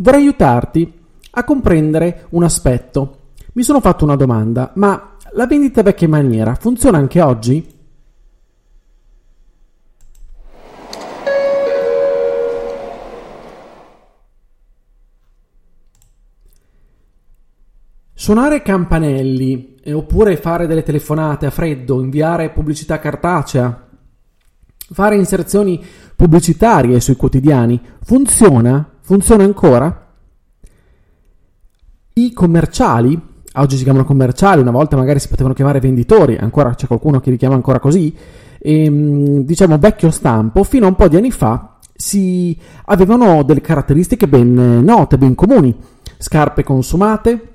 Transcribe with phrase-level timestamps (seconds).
[0.00, 0.92] vorrei aiutarti
[1.32, 3.18] a comprendere un aspetto.
[3.52, 7.78] Mi sono fatto una domanda, ma la vendita vecchia maniera funziona anche oggi?
[18.12, 23.88] Suonare campanelli eh, oppure fare delle telefonate a freddo, inviare pubblicità cartacea,
[24.92, 25.82] fare inserzioni
[26.14, 28.98] pubblicitarie sui quotidiani, funziona?
[29.02, 30.08] Funziona ancora?
[32.14, 33.18] I commerciali,
[33.54, 37.30] oggi si chiamano commerciali, una volta magari si potevano chiamare venditori, ancora c'è qualcuno che
[37.30, 38.14] li chiama ancora così,
[38.58, 43.60] e, ehm, diciamo vecchio stampo, fino a un po' di anni fa si avevano delle
[43.60, 45.74] caratteristiche ben note, ben comuni,
[46.18, 47.48] scarpe consumate,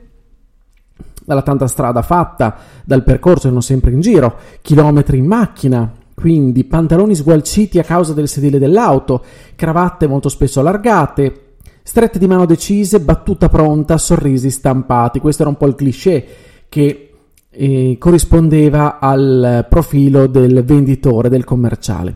[1.23, 7.13] dalla tanta strada fatta, dal percorso non sempre in giro, chilometri in macchina, quindi pantaloni
[7.13, 9.23] sgualciti a causa del sedile dell'auto,
[9.55, 15.19] cravatte molto spesso allargate, strette di mano decise, battuta pronta, sorrisi stampati.
[15.19, 16.25] Questo era un po' il cliché
[16.67, 17.11] che
[17.49, 22.15] eh, corrispondeva al profilo del venditore, del commerciale.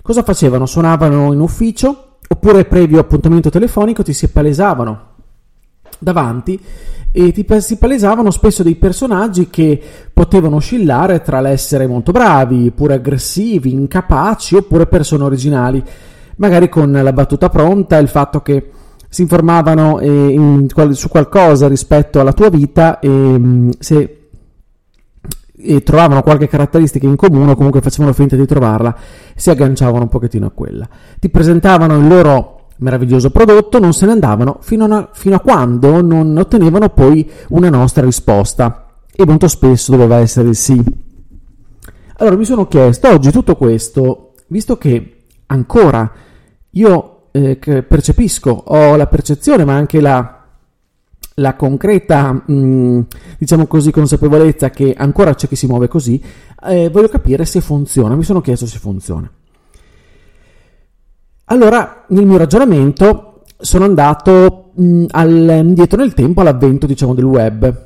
[0.00, 0.66] Cosa facevano?
[0.66, 5.05] Suonavano in ufficio oppure previo appuntamento telefonico ti si palesavano
[5.98, 6.60] davanti
[7.18, 9.80] e ti, si palesavano spesso dei personaggi che
[10.12, 15.82] potevano oscillare tra l'essere molto bravi, pure aggressivi, incapaci, oppure persone originali,
[16.36, 18.70] magari con la battuta pronta, il fatto che
[19.08, 24.20] si informavano eh, in, su qualcosa rispetto alla tua vita e mm, se
[25.58, 28.94] e trovavano qualche caratteristica in comune o comunque facevano finta di trovarla,
[29.34, 30.86] si agganciavano un pochettino a quella.
[31.18, 36.00] Ti presentavano il loro meraviglioso prodotto, non se ne andavano fino a, fino a quando
[36.02, 38.86] non ottenevano poi una nostra risposta.
[39.12, 40.82] E molto spesso doveva essere sì.
[42.18, 46.10] Allora mi sono chiesto oggi tutto questo, visto che ancora
[46.70, 50.44] io eh, percepisco, ho la percezione, ma anche la,
[51.34, 53.00] la concreta, mh, mm,
[53.38, 56.22] diciamo così, consapevolezza che ancora c'è chi si muove così,
[56.68, 58.16] eh, voglio capire se funziona.
[58.16, 59.30] Mi sono chiesto se funziona.
[61.48, 67.84] Allora, nel mio ragionamento sono andato mh, al, indietro nel tempo all'avvento, diciamo, del web.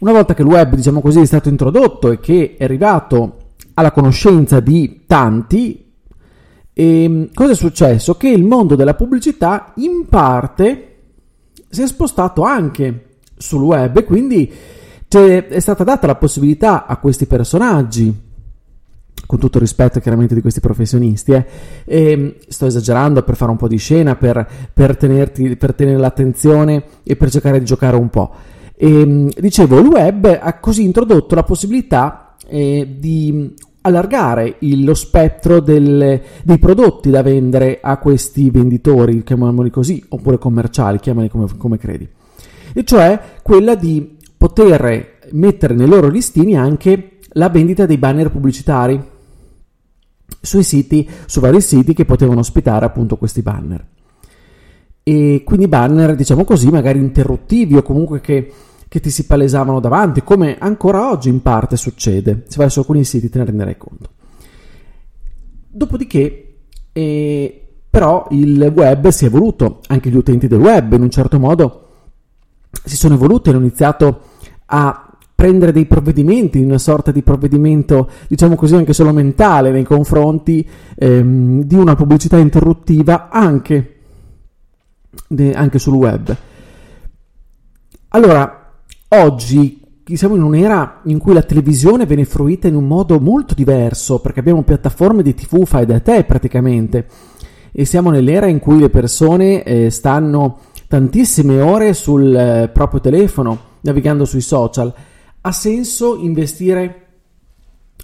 [0.00, 3.92] Una volta che il web, diciamo così, è stato introdotto e che è arrivato alla
[3.92, 5.92] conoscenza di tanti,
[6.72, 8.16] ehm, cosa è successo?
[8.16, 10.96] Che il mondo della pubblicità in parte
[11.68, 14.52] si è spostato anche sul web e quindi
[15.08, 18.23] è stata data la possibilità a questi personaggi
[19.26, 21.46] con tutto il rispetto chiaramente di questi professionisti, eh.
[21.84, 26.84] e, sto esagerando per fare un po' di scena, per, per, tenerti, per tenere l'attenzione
[27.02, 28.32] e per cercare di giocare un po'.
[28.76, 33.54] E, dicevo, il web ha così introdotto la possibilità eh, di
[33.86, 40.38] allargare il, lo spettro del, dei prodotti da vendere a questi venditori, chiamiamoli così, oppure
[40.38, 42.08] commerciali, chiamali come, come credi.
[42.72, 49.12] E cioè quella di poter mettere nei loro listini anche la vendita dei banner pubblicitari
[50.40, 53.86] siti, su vari siti che potevano ospitare appunto questi banner.
[55.02, 58.52] E quindi banner, diciamo così, magari interruttivi o comunque che,
[58.88, 62.44] che ti si palesavano davanti, come ancora oggi in parte succede.
[62.48, 64.10] Se vai su alcuni siti te ne renderai conto.
[65.68, 66.56] Dopodiché,
[66.92, 71.38] eh, però, il web si è evoluto, anche gli utenti del web in un certo
[71.38, 71.84] modo
[72.82, 74.22] si sono evoluti hanno iniziato
[74.66, 75.03] a
[75.34, 81.62] prendere dei provvedimenti, una sorta di provvedimento, diciamo così, anche solo mentale nei confronti ehm,
[81.62, 83.96] di una pubblicità interruttiva anche,
[85.26, 86.36] de, anche sul web.
[88.08, 88.72] Allora,
[89.08, 89.82] oggi
[90.12, 94.40] siamo in un'era in cui la televisione viene fruita in un modo molto diverso, perché
[94.40, 97.06] abbiamo piattaforme di TV fai da te praticamente,
[97.72, 103.58] e siamo nell'era in cui le persone eh, stanno tantissime ore sul eh, proprio telefono,
[103.80, 104.94] navigando sui social
[105.46, 107.00] ha senso investire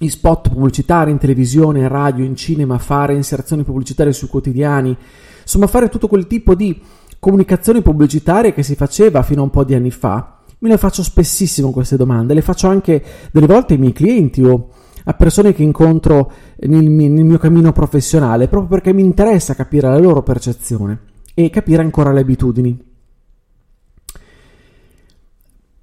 [0.01, 4.95] in spot pubblicitari in televisione, in radio, in cinema, fare inserzioni pubblicitarie sui quotidiani,
[5.41, 6.79] insomma fare tutto quel tipo di
[7.19, 10.41] comunicazione pubblicitaria che si faceva fino a un po' di anni fa?
[10.59, 13.03] Me le faccio spessissimo queste domande, le faccio anche
[13.33, 14.69] delle volte ai miei clienti o
[15.05, 19.99] a persone che incontro nel nel mio cammino professionale, proprio perché mi interessa capire la
[19.99, 21.09] loro percezione.
[21.33, 22.89] e capire ancora le abitudini.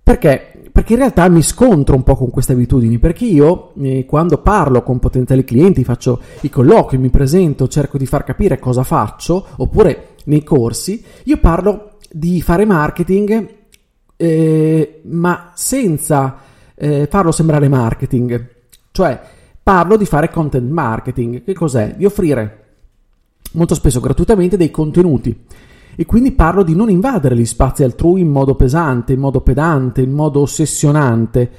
[0.03, 0.56] Perché?
[0.77, 4.83] Perché in realtà mi scontro un po' con queste abitudini, perché io eh, quando parlo
[4.83, 10.09] con potenziali clienti, faccio i colloqui, mi presento, cerco di far capire cosa faccio, oppure
[10.25, 13.49] nei corsi, io parlo di fare marketing,
[14.17, 16.41] eh, ma senza
[16.75, 18.47] eh, farlo sembrare marketing.
[18.91, 19.19] Cioè,
[19.63, 21.43] parlo di fare content marketing.
[21.43, 21.95] Che cos'è?
[21.97, 22.65] Di offrire
[23.53, 25.43] molto spesso gratuitamente dei contenuti
[25.99, 30.01] e quindi parlo di non invadere gli spazi altrui in modo pesante, in modo pedante,
[30.01, 31.49] in modo ossessionante,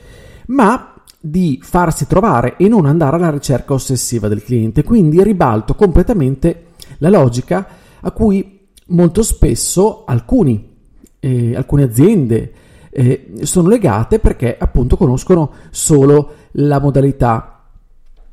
[0.47, 4.85] ma di farsi trovare e non andare alla ricerca ossessiva del cliente.
[4.85, 6.67] Quindi ribalto completamente
[6.99, 7.67] la logica
[8.01, 10.73] a cui molto spesso alcuni,
[11.19, 12.53] eh, alcune aziende
[12.91, 17.65] eh, sono legate perché appunto conoscono solo la modalità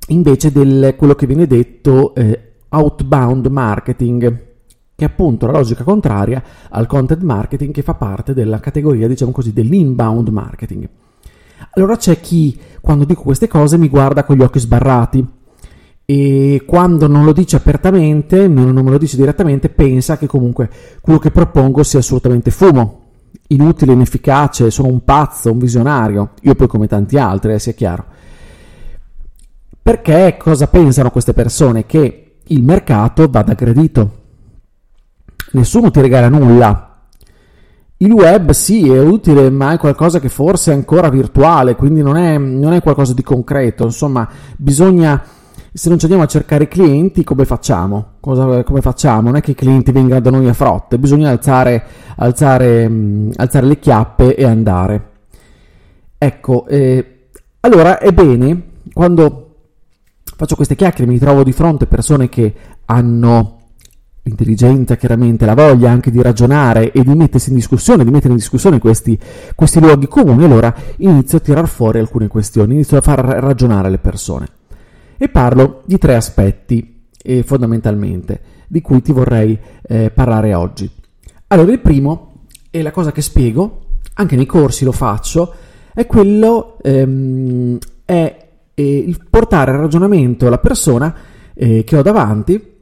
[0.09, 4.53] invece del quello che viene detto eh, outbound marketing
[4.95, 9.31] che è appunto la logica contraria al content marketing che fa parte della categoria, diciamo
[9.31, 10.87] così, dell'inbound marketing.
[11.71, 15.27] Allora c'è chi, quando dico queste cose, mi guarda con gli occhi sbarrati
[16.05, 20.69] e quando non lo dice apertamente, non me lo dice direttamente, pensa che comunque
[21.01, 23.01] quello che propongo sia assolutamente fumo,
[23.47, 28.05] inutile, inefficace, sono un pazzo, un visionario, io poi come tanti altri, eh, sia chiaro.
[29.81, 31.85] Perché cosa pensano queste persone?
[31.85, 34.23] Che il mercato vada aggredito
[35.55, 36.89] nessuno ti regala nulla.
[37.97, 42.17] Il web sì è utile, ma è qualcosa che forse è ancora virtuale, quindi non
[42.17, 43.85] è, non è qualcosa di concreto.
[43.85, 45.23] Insomma, bisogna,
[45.71, 48.15] se non ci andiamo a cercare clienti, come facciamo?
[48.19, 49.21] Cosa, come facciamo?
[49.21, 51.83] Non è che i clienti vengano da noi a frotte, bisogna alzare,
[52.17, 52.91] alzare,
[53.33, 55.09] alzare le chiappe e andare.
[56.17, 57.27] Ecco, eh,
[57.61, 59.41] allora è bene quando
[60.35, 62.53] faccio queste chiacchiere mi trovo di fronte persone che
[62.85, 63.54] hanno
[64.25, 68.37] l'intelligenza, chiaramente, la voglia anche di ragionare e di mettersi in discussione, di mettere in
[68.37, 69.17] discussione questi,
[69.53, 73.99] questi luoghi comuni, allora inizio a tirar fuori alcune questioni, inizio a far ragionare le
[73.99, 74.47] persone.
[75.17, 80.89] E parlo di tre aspetti, eh, fondamentalmente, di cui ti vorrei eh, parlare oggi.
[81.47, 83.81] Allora, il primo, e la cosa che spiego,
[84.15, 85.53] anche nei corsi lo faccio,
[85.93, 91.15] è quello, ehm, è eh, il portare al ragionamento la persona
[91.53, 92.73] eh, che ho davanti,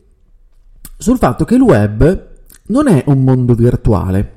[0.97, 2.31] sul fatto che il web
[2.67, 4.31] non è un mondo virtuale.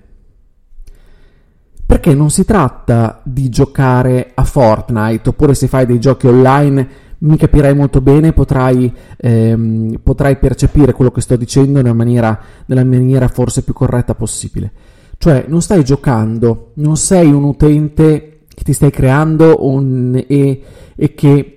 [1.87, 6.89] Perché non si tratta di giocare a Fortnite, oppure se fai dei giochi online
[7.19, 12.85] mi capirai molto bene, potrai, ehm, potrai percepire quello che sto dicendo nella maniera, nella
[12.85, 14.73] maniera forse più corretta possibile.
[15.17, 20.63] Cioè, non stai giocando, non sei un utente che ti stai creando un, e,
[20.95, 21.56] e che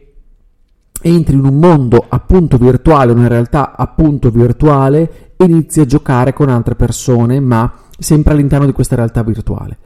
[1.01, 6.49] entri in un mondo appunto virtuale, una realtà appunto virtuale, e inizi a giocare con
[6.49, 9.77] altre persone, ma sempre all'interno di questa realtà virtuale.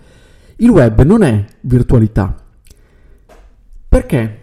[0.57, 2.36] Il web non è virtualità.
[3.88, 4.39] Perché?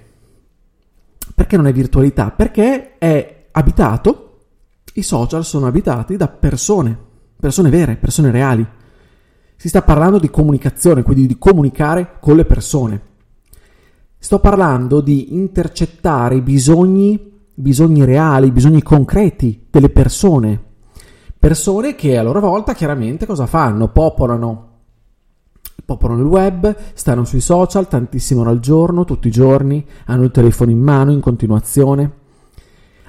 [1.34, 2.30] Perché non è virtualità?
[2.30, 4.26] Perché è abitato,
[4.94, 6.96] i social sono abitati da persone,
[7.38, 8.66] persone vere, persone reali.
[9.56, 13.00] Si sta parlando di comunicazione, quindi di comunicare con le persone.
[14.22, 20.62] Sto parlando di intercettare i bisogni, bisogni reali, bisogni concreti delle persone.
[21.38, 23.88] Persone che a loro volta chiaramente cosa fanno?
[23.88, 24.68] Popolano
[25.86, 30.70] popolano il web, stanno sui social tantissimo al giorno, tutti i giorni, hanno il telefono
[30.70, 32.12] in mano in continuazione.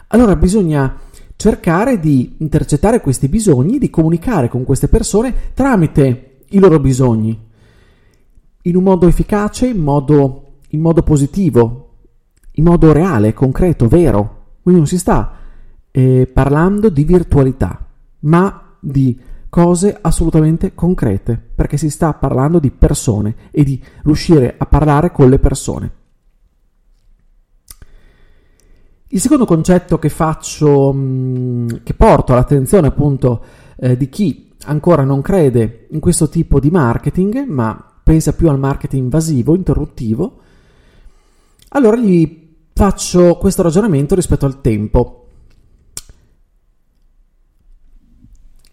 [0.08, 0.98] Allora bisogna
[1.36, 7.38] cercare di intercettare questi bisogni, di comunicare con queste persone tramite i loro bisogni,
[8.62, 11.98] in un modo efficace, in modo in modo positivo,
[12.54, 14.40] in modo reale, concreto, vero.
[14.62, 15.38] Quindi non si sta
[15.92, 17.88] eh, parlando di virtualità,
[18.20, 24.66] ma di cose assolutamente concrete, perché si sta parlando di persone e di riuscire a
[24.66, 25.92] parlare con le persone.
[29.13, 30.96] Il secondo concetto che faccio,
[31.84, 33.44] che porto all'attenzione appunto
[33.75, 38.58] eh, di chi ancora non crede in questo tipo di marketing, ma pensa più al
[38.58, 40.40] marketing invasivo, interruttivo,
[41.74, 42.40] allora gli
[42.74, 45.18] faccio questo ragionamento rispetto al tempo.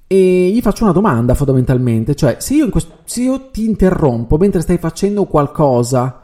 [0.07, 4.63] E gli faccio una domanda fondamentalmente, cioè se io, questo, se io ti interrompo mentre
[4.63, 6.23] stai facendo qualcosa,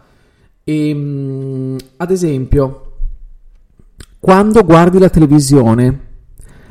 [0.65, 2.93] e, ehm, ad esempio,
[4.19, 6.01] quando guardi la televisione,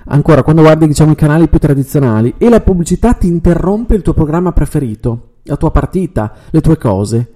[0.06, 4.14] ancora quando guardi diciamo i canali più tradizionali e la pubblicità ti interrompe il tuo
[4.14, 7.33] programma preferito, la tua partita, le tue cose,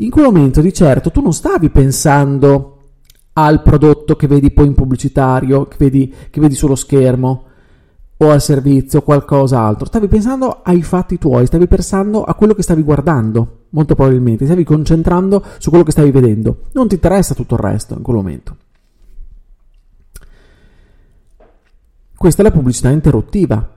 [0.00, 2.74] in quel momento di certo tu non stavi pensando
[3.32, 7.44] al prodotto che vedi poi in pubblicitario, che vedi, che vedi sullo schermo,
[8.20, 12.62] o al servizio o qualcos'altro, stavi pensando ai fatti tuoi, stavi pensando a quello che
[12.62, 17.54] stavi guardando, molto probabilmente, stavi concentrando su quello che stavi vedendo, non ti interessa tutto
[17.54, 18.56] il resto in quel momento.
[22.16, 23.76] Questa è la pubblicità interruttiva,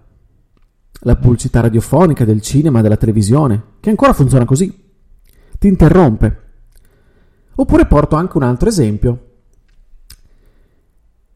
[1.04, 4.91] la pubblicità radiofonica del cinema, della televisione, che ancora funziona così,
[5.62, 6.40] ti interrompe.
[7.54, 9.26] Oppure porto anche un altro esempio.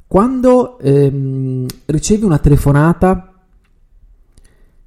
[0.08, 3.46] Quando ehm, ricevi una telefonata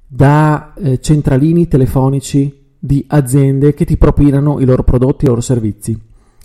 [0.05, 5.41] da eh, centralini telefonici di aziende che ti propinano i loro prodotti e i loro
[5.41, 5.97] servizi,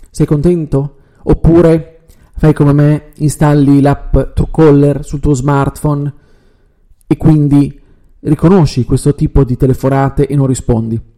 [0.09, 0.99] sei contento?
[1.23, 2.05] Oppure
[2.37, 6.13] fai come me, installi l'app Truecaller sul tuo smartphone
[7.07, 7.77] e quindi
[8.21, 11.13] riconosci questo tipo di telefonate e non rispondi?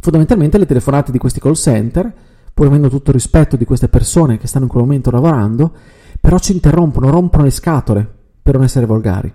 [0.00, 2.12] Fondamentalmente le telefonate di questi call center
[2.52, 5.72] pur avendo tutto il rispetto di queste persone che stanno in quel momento lavorando,
[6.20, 8.06] però ci interrompono, rompono le scatole,
[8.42, 9.32] per non essere volgari.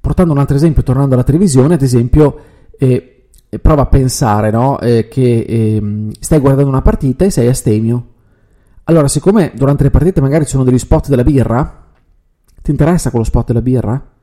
[0.00, 2.40] Portando un altro esempio, tornando alla televisione, ad esempio,
[2.78, 3.28] eh,
[3.60, 4.78] prova a pensare no?
[4.80, 8.06] eh, che eh, stai guardando una partita e sei astemio.
[8.84, 11.86] Allora, siccome durante le partite magari ci sono degli spot della birra,
[12.62, 14.16] ti interessa quello spot della birra?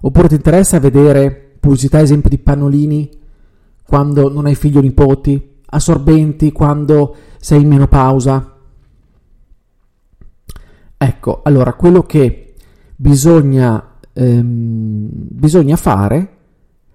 [0.00, 3.10] Oppure ti interessa vedere pubblicità, esempio di pannolini
[3.82, 8.54] quando non hai figli o nipoti, assorbenti quando sei in menopausa.
[10.98, 12.54] Ecco, allora quello che
[12.94, 16.30] bisogna, ehm, bisogna fare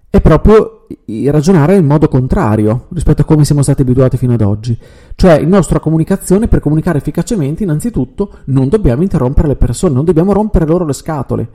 [0.10, 0.88] è proprio
[1.27, 4.77] ragionare in modo contrario rispetto a come siamo stati abituati fino ad oggi.
[5.15, 10.34] Cioè, in nostra comunicazione, per comunicare efficacemente, innanzitutto non dobbiamo interrompere le persone, non dobbiamo
[10.34, 11.50] rompere loro le scatole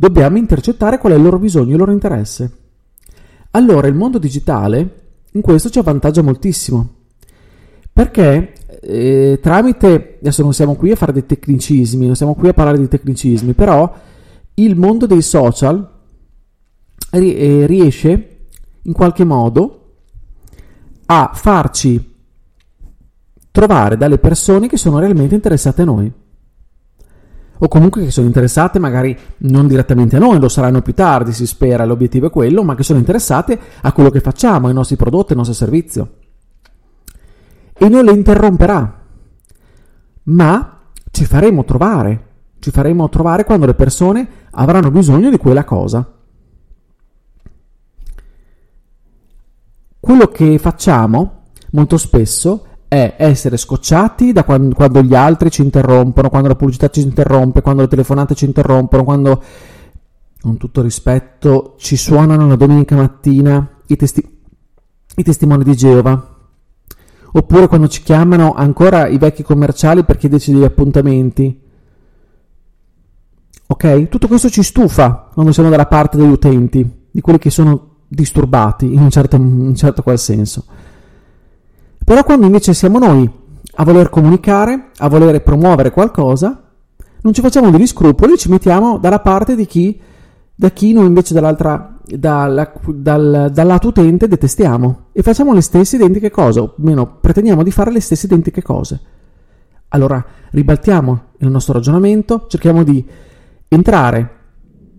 [0.00, 2.50] dobbiamo intercettare qual è il loro bisogno, il loro interesse.
[3.50, 6.88] Allora il mondo digitale in questo ci avvantaggia moltissimo,
[7.92, 12.54] perché eh, tramite, adesso non siamo qui a fare dei tecnicismi, non siamo qui a
[12.54, 13.94] parlare di tecnicismi, però
[14.54, 15.86] il mondo dei social
[17.10, 18.46] eh, riesce
[18.80, 19.96] in qualche modo
[21.04, 22.14] a farci
[23.50, 26.10] trovare dalle persone che sono realmente interessate a noi
[27.62, 31.46] o comunque che sono interessate magari non direttamente a noi, lo saranno più tardi, si
[31.46, 35.32] spera, l'obiettivo è quello, ma che sono interessate a quello che facciamo, ai nostri prodotti,
[35.32, 36.14] al nostro servizio.
[37.74, 39.04] E non le interromperà,
[40.24, 42.28] ma ci faremo trovare,
[42.60, 46.14] ci faremo trovare quando le persone avranno bisogno di quella cosa.
[50.00, 56.28] Quello che facciamo molto spesso è essere scocciati da quando, quando, gli altri ci interrompono,
[56.28, 59.40] quando la pubblicità ci interrompe, quando le telefonate ci interrompono, quando,
[60.40, 64.28] con tutto rispetto, ci suonano la domenica mattina i, testi-
[65.14, 66.36] i testimoni di Geova.
[67.30, 71.60] Oppure quando ci chiamano ancora i vecchi commerciali per chiederci degli appuntamenti.
[73.68, 74.08] Ok?
[74.08, 78.92] Tutto questo ci stufa quando siamo dalla parte degli utenti, di quelli che sono disturbati
[78.92, 80.64] in un certo, in un certo qual senso.
[82.10, 83.30] Però quando invece siamo noi
[83.74, 86.60] a voler comunicare, a voler promuovere qualcosa,
[87.20, 90.00] non ci facciamo degli scrupoli, ci mettiamo dalla parte di chi,
[90.52, 95.94] da chi noi invece dall'altra, dalla, dal, dal lato utente detestiamo e facciamo le stesse
[95.94, 99.00] identiche cose, o meno pretendiamo di fare le stesse identiche cose.
[99.90, 103.06] Allora ribaltiamo il nostro ragionamento, cerchiamo di
[103.68, 104.30] entrare,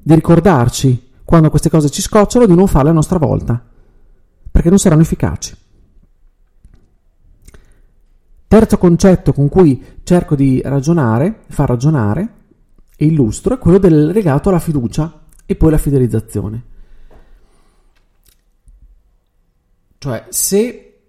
[0.01, 3.61] di ricordarci quando queste cose ci scocciano di non farle a nostra volta,
[4.49, 5.59] perché non saranno efficaci.
[8.51, 12.33] Terzo concetto con cui cerco di ragionare, far ragionare
[12.97, 16.63] e illustro è quello del legato alla fiducia e poi la fidelizzazione.
[19.97, 20.99] Cioè, se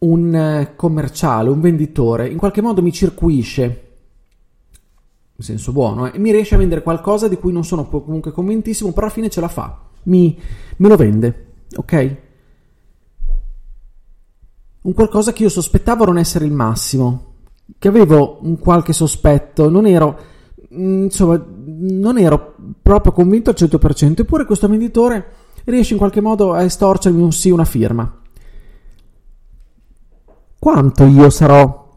[0.00, 3.92] un commerciale, un venditore, in qualche modo mi circuisce,
[5.34, 8.32] in senso buono, eh, e mi riesce a vendere qualcosa di cui non sono comunque
[8.32, 10.38] convintissimo, però alla fine ce la fa, mi,
[10.76, 12.16] me lo vende, ok?
[14.82, 17.34] Un qualcosa che io sospettavo non essere il massimo,
[17.78, 20.18] che avevo un qualche sospetto, non ero,
[20.74, 25.26] mm, insomma, non ero proprio convinto al 100%, eppure questo venditore
[25.64, 28.20] riesce in qualche modo a estorcermi un sì, una firma.
[30.58, 31.88] Quanto io sarò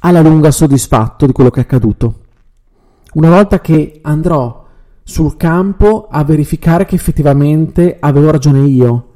[0.00, 2.20] alla lunga soddisfatto di quello che è accaduto?
[3.14, 4.64] Una volta che andrò
[5.02, 9.12] sul campo a verificare che effettivamente avevo ragione io,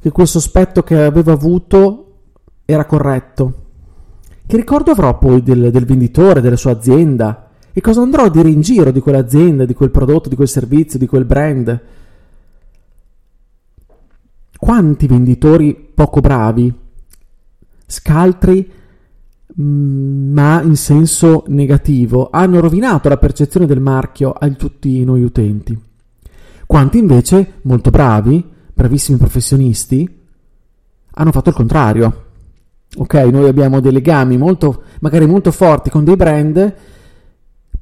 [0.00, 2.07] che quel sospetto che avevo avuto
[2.70, 3.64] era corretto.
[4.46, 7.48] Che ricordo avrò poi del, del venditore, della sua azienda?
[7.72, 10.98] E cosa andrò a dire in giro di quell'azienda, di quel prodotto, di quel servizio,
[10.98, 11.80] di quel brand?
[14.58, 16.74] Quanti venditori poco bravi
[17.86, 18.70] scaltri
[19.58, 25.80] mm, ma in senso negativo, hanno rovinato la percezione del marchio a tutti noi utenti.
[26.66, 28.44] Quanti invece, molto bravi,
[28.74, 30.16] bravissimi professionisti,
[31.12, 32.26] hanno fatto il contrario.
[32.96, 36.74] Ok, noi abbiamo dei legami molto, magari molto forti con dei brand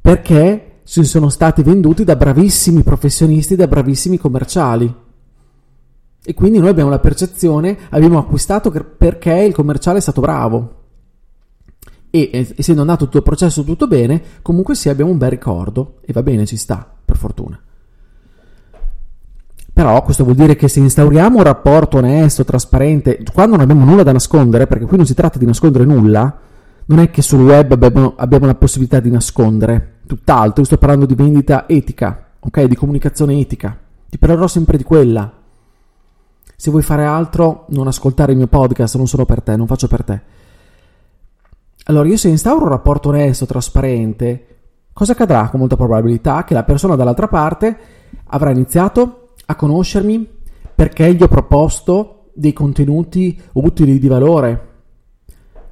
[0.00, 4.94] perché si sono stati venduti da bravissimi professionisti, da bravissimi commerciali.
[6.25, 10.75] E quindi noi abbiamo la percezione, abbiamo acquistato perché il commerciale è stato bravo.
[12.10, 16.12] E essendo andato tutto il processo tutto bene, comunque sì abbiamo un bel ricordo e
[16.12, 17.60] va bene, ci sta, per fortuna.
[19.76, 24.02] Però questo vuol dire che se instauriamo un rapporto onesto, trasparente, quando non abbiamo nulla
[24.02, 26.35] da nascondere, perché qui non si tratta di nascondere nulla,
[26.87, 31.04] non è che sul web abbiamo, abbiamo la possibilità di nascondere, tutt'altro, io sto parlando
[31.04, 32.62] di vendita etica, ok?
[32.62, 33.76] Di comunicazione etica.
[34.09, 35.30] Ti parlerò sempre di quella,
[36.56, 39.88] se vuoi fare altro, non ascoltare il mio podcast, non solo per te, non faccio
[39.88, 40.21] per te.
[41.85, 44.47] Allora, io se instauro un rapporto onesto, trasparente,
[44.95, 46.45] cosa accadrà con molta probabilità?
[46.45, 47.76] Che la persona dall'altra parte
[48.28, 50.28] avrà iniziato a conoscermi
[50.74, 54.74] perché gli ho proposto dei contenuti utili di valore.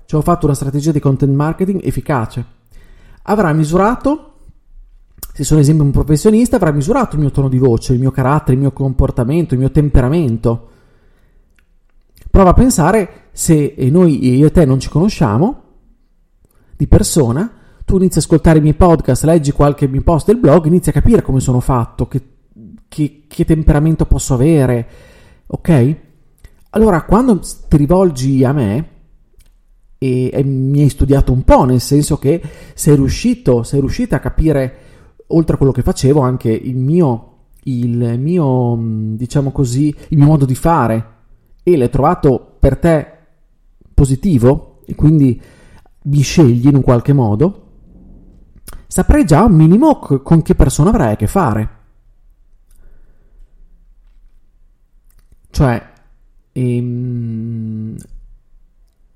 [0.07, 2.45] Cioè ho fatto una strategia di content marketing efficace.
[3.23, 4.31] Avrà misurato
[5.35, 8.53] se sono esempio un professionista, avrà misurato il mio tono di voce, il mio carattere,
[8.53, 10.69] il mio comportamento, il mio temperamento.
[12.31, 15.63] Prova a pensare se noi, io e te, non ci conosciamo
[16.77, 17.51] di persona,
[17.85, 20.93] tu inizi a ascoltare i miei podcast, leggi qualche mio post del blog, inizi a
[20.93, 22.23] capire come sono fatto, che,
[22.95, 24.89] che, che temperamento posso avere,
[25.49, 25.97] ok?
[26.71, 28.89] Allora, quando ti rivolgi a me,
[29.99, 32.41] e, e, mi hai studiato un po', nel senso che
[32.75, 34.77] sei riuscito, sei riuscita a capire,
[35.29, 38.79] oltre a quello che facevo, anche il mio, il mio,
[39.17, 41.07] diciamo così, il mio modo di fare,
[41.65, 43.13] e l'hai trovato per te
[43.93, 45.41] positivo e quindi
[46.03, 47.63] mi scegli in un qualche modo,
[48.87, 51.74] saprai già un minimo con che persona avrai a che fare.
[55.55, 55.81] Cioè,
[56.51, 57.95] ehm,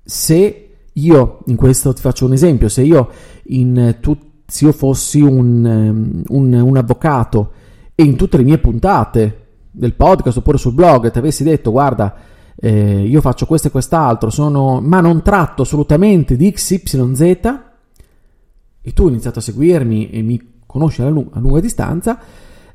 [0.01, 3.09] se io, in questo ti faccio un esempio, se io,
[3.47, 7.51] in tu, se io fossi un, ehm, un, un avvocato
[7.93, 12.15] e in tutte le mie puntate del podcast oppure sul blog ti avessi detto guarda
[12.55, 17.21] eh, io faccio questo e quest'altro, sono, ma non tratto assolutamente di XYZ,
[18.81, 22.17] e tu hai iniziato a seguirmi e mi conosci a lunga distanza,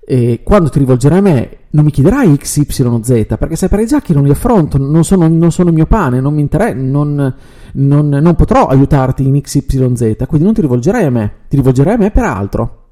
[0.07, 4.25] e quando ti rivolgerai a me non mi chiederai XYZ, perché saprai già che non
[4.25, 7.35] li affronto, non sono, non sono il mio pane, non mi interessa, non,
[7.73, 11.99] non, non potrò aiutarti in XYZ, quindi non ti rivolgerai a me, ti rivolgerai a
[11.99, 12.83] me per altro.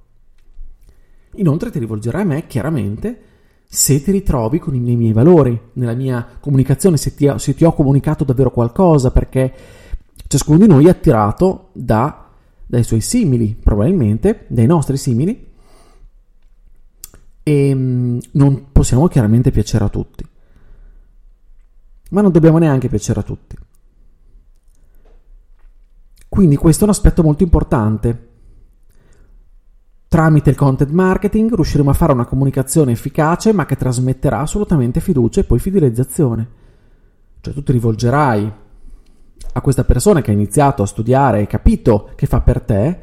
[1.37, 3.20] Inoltre ti rivolgerai a me chiaramente
[3.66, 7.64] se ti ritrovi con i miei, miei valori nella mia comunicazione, se ti, se ti,
[7.64, 9.53] ho comunicato davvero qualcosa, perché
[10.27, 12.29] ciascuno di noi è attirato da,
[12.66, 15.52] dai suoi simili, probabilmente, dai nostri simili,
[17.43, 20.27] e mm, non possiamo chiaramente piacere a tutti.
[22.11, 23.57] Ma non dobbiamo neanche piacere a tutti.
[26.29, 28.31] Quindi questo è un aspetto molto importante
[30.13, 35.41] Tramite il content marketing riusciremo a fare una comunicazione efficace ma che trasmetterà assolutamente fiducia
[35.41, 36.49] e poi fidelizzazione.
[37.41, 38.53] Cioè tu ti rivolgerai
[39.55, 42.99] a questa persona che ha iniziato a studiare e capito che fa per te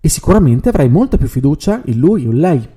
[0.00, 2.68] e sicuramente avrai molta più fiducia in lui o in lei.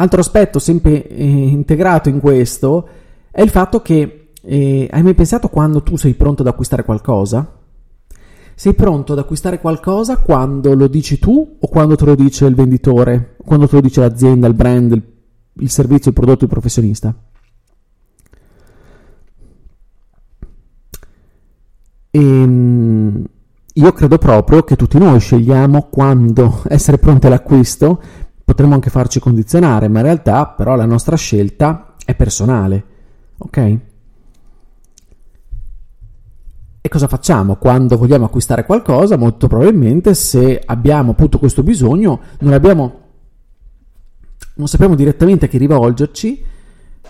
[0.00, 2.88] Altro aspetto sempre eh, integrato in questo
[3.30, 7.58] è il fatto che eh, hai mai pensato quando tu sei pronto ad acquistare qualcosa?
[8.54, 12.54] Sei pronto ad acquistare qualcosa quando lo dici tu o quando te lo dice il
[12.54, 15.02] venditore, quando te lo dice l'azienda, il brand, il,
[15.52, 17.14] il servizio, il prodotto, il professionista?
[22.10, 23.24] E, ehm,
[23.74, 28.02] io credo proprio che tutti noi scegliamo quando essere pronti all'acquisto,
[28.50, 32.84] potremmo anche farci condizionare, ma in realtà però la nostra scelta è personale,
[33.38, 33.78] ok?
[36.80, 39.16] E cosa facciamo quando vogliamo acquistare qualcosa?
[39.16, 43.00] Molto probabilmente se abbiamo appunto questo bisogno, non, abbiamo,
[44.54, 46.42] non sappiamo direttamente a chi rivolgerci,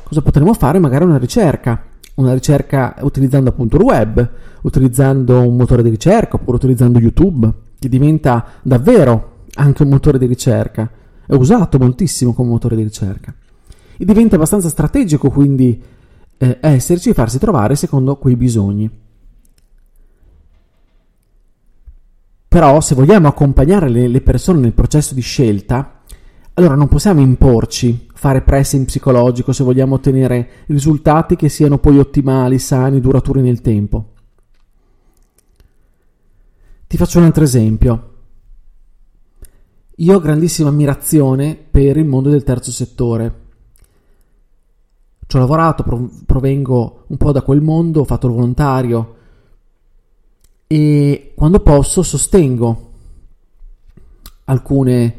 [0.03, 0.79] cosa potremmo fare?
[0.79, 6.59] Magari una ricerca, una ricerca utilizzando appunto il web, utilizzando un motore di ricerca oppure
[6.59, 10.99] utilizzando YouTube, che diventa davvero anche un motore di ricerca,
[11.31, 13.33] è usato moltissimo come motore di ricerca.
[13.97, 15.81] E diventa abbastanza strategico quindi
[16.37, 18.91] eh, esserci e farsi trovare secondo quei bisogni.
[22.49, 25.99] Però se vogliamo accompagnare le, le persone nel processo di scelta,
[26.55, 32.59] Allora non possiamo imporci, fare pressing psicologico se vogliamo ottenere risultati che siano poi ottimali,
[32.59, 34.13] sani, duraturi nel tempo.
[36.89, 38.10] Ti faccio un altro esempio.
[40.01, 43.35] Io ho grandissima ammirazione per il mondo del terzo settore.
[45.27, 45.85] Ci ho lavorato,
[46.25, 49.17] provengo un po' da quel mondo, ho fatto il volontario.
[50.67, 52.93] E quando posso sostengo
[54.45, 55.17] alcune,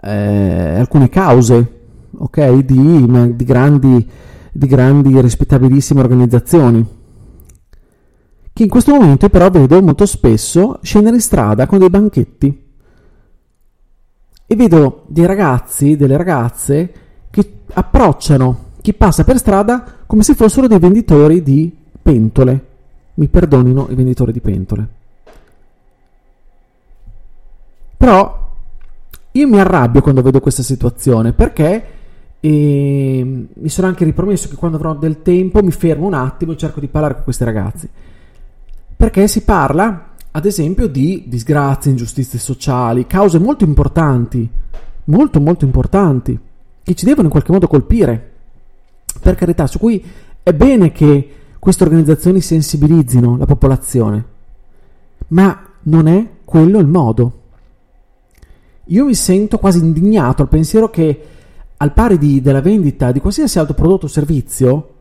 [0.00, 1.80] eh, alcune cause
[2.16, 4.10] okay, di, di, grandi,
[4.52, 6.86] di grandi rispettabilissime organizzazioni.
[8.52, 12.63] Che in questo momento però vedo molto spesso scendere in strada con dei banchetti
[14.46, 16.92] e vedo dei ragazzi, delle ragazze
[17.30, 22.66] che approcciano chi passa per strada come se fossero dei venditori di pentole.
[23.14, 24.88] Mi perdonino i venditori di pentole.
[27.96, 28.52] Però
[29.32, 31.84] io mi arrabbio quando vedo questa situazione perché
[32.44, 36.58] e mi sono anche ripromesso che quando avrò del tempo mi fermo un attimo e
[36.58, 37.88] cerco di parlare con questi ragazzi.
[38.96, 44.48] Perché si parla, ad esempio, di disgrazie, ingiustizie sociali, cause molto importanti,
[45.04, 46.36] molto molto importanti,
[46.82, 48.32] che ci devono in qualche modo colpire.
[49.20, 50.04] Per carità, su cui
[50.42, 54.24] è bene che queste organizzazioni sensibilizzino la popolazione,
[55.28, 57.42] ma non è quello il modo.
[58.86, 61.26] Io mi sento quasi indignato al pensiero che,
[61.76, 64.94] al pari di, della vendita di qualsiasi altro prodotto o servizio,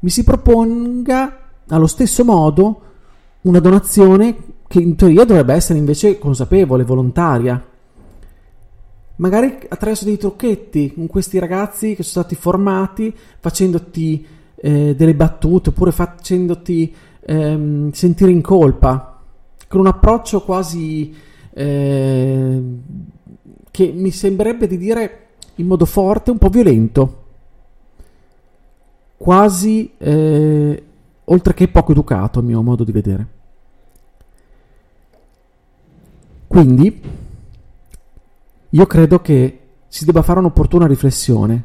[0.00, 2.80] mi si proponga allo stesso modo
[3.40, 7.64] una donazione che in teoria dovrebbe essere invece consapevole, volontaria.
[9.16, 14.26] Magari attraverso dei trucchetti con questi ragazzi che sono stati formati, facendoti
[14.56, 19.20] eh, delle battute oppure facendoti ehm, sentire in colpa,
[19.68, 21.14] con un approccio quasi
[21.54, 22.62] eh,
[23.70, 25.20] che mi sembrerebbe di dire
[25.56, 27.24] in modo forte un po' violento,
[29.16, 30.82] quasi eh,
[31.24, 33.35] oltre che poco educato a mio modo di vedere.
[36.56, 37.02] Quindi
[38.70, 41.64] io credo che si debba fare un'opportuna riflessione,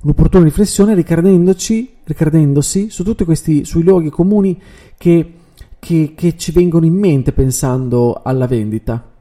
[0.00, 4.60] un'opportuna riflessione ricredendosi su tutti questi sui luoghi comuni
[4.98, 5.34] che,
[5.78, 9.12] che, che ci vengono in mente pensando alla vendita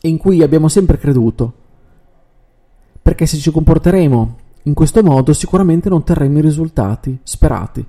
[0.00, 1.52] e in cui abbiamo sempre creduto.
[3.00, 7.86] Perché se ci comporteremo in questo modo sicuramente non otterremo i risultati sperati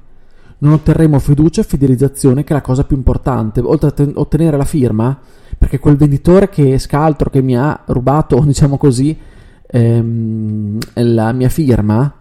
[0.60, 3.60] non otterremo fiducia e fidelizzazione, che è la cosa più importante.
[3.62, 5.20] Oltre a ten- ottenere la firma,
[5.58, 9.18] perché quel venditore che scaltro che mi ha rubato, diciamo così,
[9.66, 12.14] ehm, la mia firma,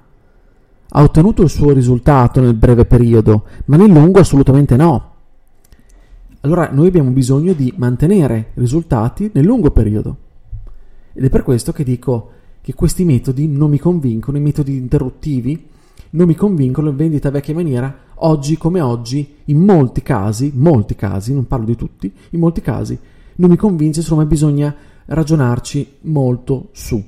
[0.88, 5.14] ha ottenuto il suo risultato nel breve periodo, ma nel lungo assolutamente no.
[6.40, 10.16] Allora noi abbiamo bisogno di mantenere risultati nel lungo periodo.
[11.12, 15.74] Ed è per questo che dico che questi metodi non mi convincono, i metodi interruttivi
[16.10, 21.34] non mi convincono in vendita vecchia maniera, oggi come oggi, in molti casi, molti casi,
[21.34, 22.98] non parlo di tutti, in molti casi,
[23.36, 24.74] non mi convince, insomma bisogna
[25.06, 27.02] ragionarci molto su,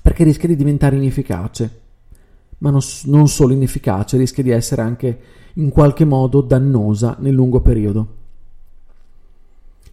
[0.00, 1.80] perché rischia di diventare inefficace,
[2.58, 5.20] ma non, non solo inefficace, rischia di essere anche
[5.54, 8.14] in qualche modo dannosa nel lungo periodo.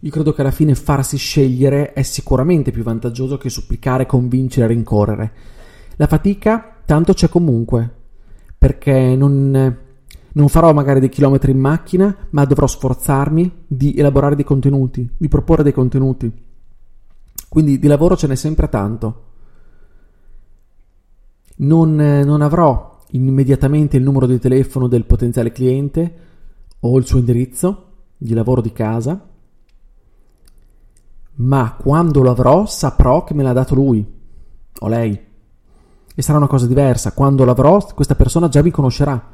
[0.00, 5.32] Io credo che alla fine farsi scegliere è sicuramente più vantaggioso che supplicare, convincere, rincorrere.
[5.96, 7.90] La fatica tanto c'è comunque,
[8.58, 9.78] perché non,
[10.34, 15.28] non farò magari dei chilometri in macchina, ma dovrò sforzarmi di elaborare dei contenuti, di
[15.28, 16.32] proporre dei contenuti.
[17.48, 19.22] Quindi di lavoro ce n'è sempre tanto.
[21.56, 26.14] Non, non avrò immediatamente il numero di telefono del potenziale cliente
[26.80, 29.28] o il suo indirizzo di lavoro di casa,
[31.36, 34.04] ma quando lo avrò saprò che me l'ha dato lui
[34.80, 35.20] o lei
[36.12, 37.12] e sarà una cosa diversa.
[37.12, 39.32] Quando l'avrò, questa persona già mi conoscerà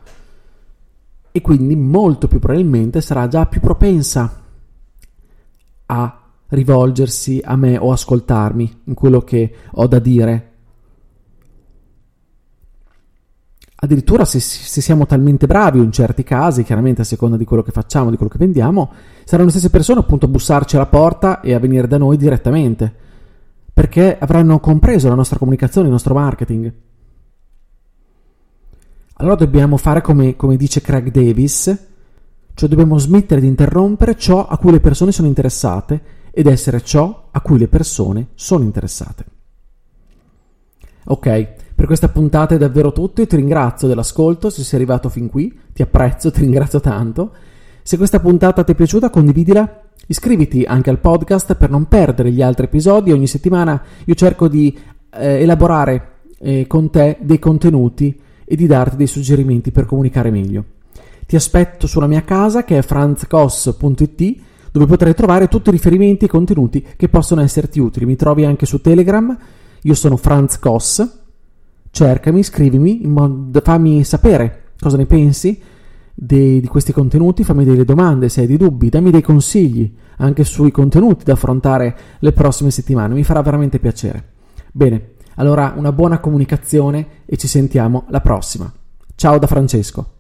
[1.33, 4.43] e quindi molto più probabilmente sarà già più propensa
[5.87, 10.47] a rivolgersi a me o ascoltarmi in quello che ho da dire.
[13.83, 17.73] Addirittura se, se, siamo talmente bravi in certi casi, chiaramente a seconda di quello che
[17.73, 18.93] facciamo, di quello che vendiamo,
[19.25, 23.09] saranno le stesse persone appunto a bussarci alla porta e a venire da noi direttamente
[23.73, 26.71] perché avranno compreso la nostra comunicazione, il nostro marketing.
[29.21, 31.65] Allora dobbiamo fare come, come dice Craig Davis,
[32.55, 37.29] cioè dobbiamo smettere di interrompere ciò a cui le persone sono interessate ed essere ciò
[37.31, 39.25] a cui le persone sono interessate.
[41.05, 45.29] Ok, per questa puntata è davvero tutto, io ti ringrazio dell'ascolto, se sei arrivato fin
[45.29, 47.33] qui, ti apprezzo, ti ringrazio tanto.
[47.83, 52.41] Se questa puntata ti è piaciuta condividila Iscriviti anche al podcast per non perdere gli
[52.41, 53.13] altri episodi.
[53.13, 54.77] Ogni settimana io cerco di
[55.13, 60.65] eh, elaborare eh, con te dei contenuti e di darti dei suggerimenti per comunicare meglio.
[61.25, 64.37] Ti aspetto sulla mia casa che è franzcos.it
[64.73, 68.07] dove potrai trovare tutti i riferimenti e contenuti che possono esserti utili.
[68.07, 69.39] Mi trovi anche su Telegram,
[69.83, 71.09] io sono Franz Koss,
[71.93, 73.03] cercami, scrivimi,
[73.63, 75.61] fammi sapere cosa ne pensi
[76.13, 80.43] di, di questi contenuti, fammi delle domande se hai dei dubbi, dammi dei consigli anche
[80.43, 84.25] sui contenuti da affrontare le prossime settimane, mi farà veramente piacere.
[84.73, 85.11] Bene,
[85.41, 88.71] allora una buona comunicazione e ci sentiamo alla prossima.
[89.15, 90.19] Ciao da Francesco.